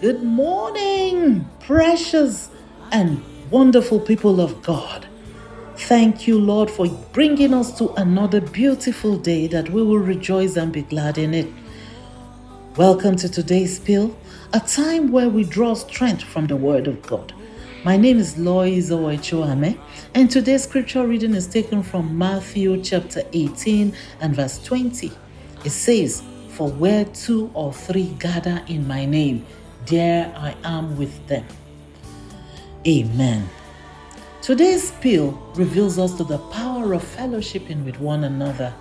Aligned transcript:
Good 0.00 0.22
morning, 0.24 1.50
precious 1.60 2.50
and 2.92 3.22
wonderful 3.50 4.00
people 4.00 4.40
of 4.40 4.62
God. 4.62 5.08
Thank 5.90 6.28
you, 6.28 6.38
Lord, 6.38 6.70
for 6.70 6.86
bringing 7.12 7.52
us 7.52 7.76
to 7.78 7.90
another 7.94 8.40
beautiful 8.40 9.16
day 9.16 9.48
that 9.48 9.70
we 9.70 9.82
will 9.82 9.98
rejoice 9.98 10.54
and 10.54 10.72
be 10.72 10.82
glad 10.82 11.18
in 11.18 11.34
it. 11.34 11.48
Welcome 12.76 13.16
to 13.16 13.28
today's 13.28 13.80
Pill, 13.80 14.16
a 14.52 14.60
time 14.60 15.10
where 15.10 15.28
we 15.28 15.42
draw 15.42 15.74
strength 15.74 16.22
from 16.22 16.46
the 16.46 16.54
Word 16.54 16.86
of 16.86 17.02
God. 17.02 17.34
My 17.84 17.96
name 17.96 18.18
is 18.18 18.38
Lois 18.38 18.90
Owechoame, 18.90 19.80
and 20.14 20.30
today's 20.30 20.62
scripture 20.62 21.04
reading 21.04 21.34
is 21.34 21.48
taken 21.48 21.82
from 21.82 22.16
Matthew 22.16 22.80
chapter 22.84 23.24
18 23.32 23.92
and 24.20 24.36
verse 24.36 24.62
20. 24.62 25.10
It 25.64 25.70
says, 25.70 26.22
For 26.50 26.70
where 26.70 27.04
two 27.06 27.50
or 27.52 27.72
three 27.72 28.14
gather 28.20 28.62
in 28.68 28.86
my 28.86 29.06
name, 29.06 29.44
there 29.86 30.32
I 30.36 30.54
am 30.62 30.96
with 30.96 31.26
them. 31.26 31.46
Amen. 32.86 33.50
Today's 34.42 34.90
pill 35.02 35.32
reveals 35.54 35.98
us 35.98 36.14
to 36.14 36.24
the 36.24 36.38
power 36.38 36.94
of 36.94 37.04
fellowshipping 37.04 37.84
with 37.84 38.00
one 38.00 38.24
another. 38.24 38.72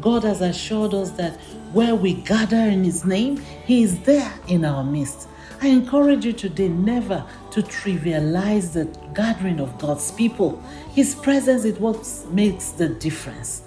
God 0.00 0.22
has 0.22 0.40
assured 0.40 0.94
us 0.94 1.10
that 1.12 1.40
where 1.72 1.96
we 1.96 2.14
gather 2.14 2.56
in 2.56 2.84
His 2.84 3.04
name, 3.04 3.38
He 3.66 3.82
is 3.82 3.98
there 4.02 4.32
in 4.46 4.64
our 4.64 4.84
midst. 4.84 5.26
I 5.60 5.66
encourage 5.66 6.24
you 6.24 6.32
today 6.32 6.68
never 6.68 7.26
to 7.50 7.62
trivialize 7.62 8.74
the 8.74 8.84
gathering 9.12 9.58
of 9.58 9.76
God's 9.76 10.12
people. 10.12 10.62
His 10.94 11.16
presence 11.16 11.64
is 11.64 11.80
what 11.80 12.08
makes 12.30 12.70
the 12.70 12.88
difference. 12.88 13.62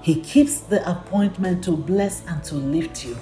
He 0.00 0.22
keeps 0.22 0.60
the 0.60 0.90
appointment 0.90 1.62
to 1.64 1.72
bless 1.76 2.26
and 2.26 2.42
to 2.44 2.54
lift 2.54 3.04
you. 3.04 3.14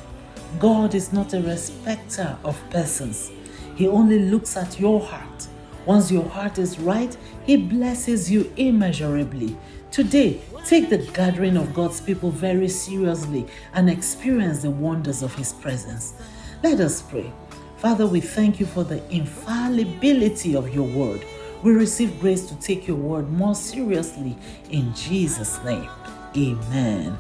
God 0.61 0.95
is 0.95 1.13
not 1.13 1.35
a 1.35 1.41
respecter 1.41 2.39
of 2.45 2.57
persons. 2.71 3.33
He 3.75 3.89
only 3.89 4.21
looks 4.21 4.57
at 4.57 4.79
your 4.79 5.01
heart. 5.01 5.49
Once 5.87 6.11
your 6.11 6.29
heart 6.29 6.59
is 6.59 6.79
right, 6.79 7.17
He 7.45 7.57
blesses 7.57 8.31
you 8.31 8.53
immeasurably. 8.57 9.57
Today, 9.91 10.41
take 10.65 10.89
the 10.89 10.99
gathering 10.99 11.57
of 11.57 11.75
God's 11.75 12.01
people 12.01 12.31
very 12.31 12.69
seriously 12.69 13.47
and 13.75 13.91
experience 13.91 14.63
the 14.63 14.71
wonders 14.71 15.23
of 15.23 15.35
His 15.35 15.53
presence. 15.53 16.15
Let 16.63 16.81
us 16.81 17.03
pray. 17.03 17.33
Father, 17.77 18.07
we 18.07 18.21
thank 18.21 18.61
you 18.61 18.67
for 18.67 18.85
the 18.85 19.03
infallibility 19.13 20.55
of 20.55 20.73
your 20.73 20.87
word. 20.87 21.25
We 21.63 21.73
receive 21.73 22.21
grace 22.21 22.47
to 22.47 22.55
take 22.57 22.87
your 22.87 22.97
word 22.97 23.31
more 23.31 23.55
seriously 23.55 24.37
in 24.71 24.95
Jesus' 24.95 25.63
name. 25.65 25.89
Amen. 26.37 27.19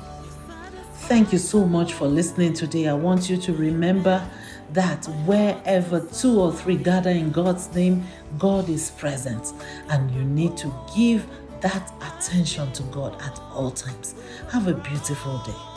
Thank 0.94 1.32
you 1.32 1.38
so 1.38 1.66
much 1.66 1.92
for 1.94 2.06
listening 2.06 2.52
today. 2.52 2.88
I 2.88 2.94
want 2.94 3.28
you 3.28 3.36
to 3.36 3.52
remember 3.52 4.24
that 4.72 5.04
wherever 5.26 6.00
two 6.00 6.40
or 6.40 6.52
three 6.52 6.76
gather 6.76 7.10
in 7.10 7.30
God's 7.30 7.72
name, 7.74 8.04
God 8.38 8.68
is 8.68 8.90
present. 8.92 9.52
And 9.88 10.10
you 10.10 10.24
need 10.24 10.56
to 10.58 10.72
give 10.96 11.26
that 11.60 11.92
attention 12.00 12.72
to 12.72 12.82
God 12.84 13.20
at 13.22 13.38
all 13.54 13.70
times. 13.70 14.14
Have 14.50 14.68
a 14.68 14.74
beautiful 14.74 15.38
day. 15.44 15.71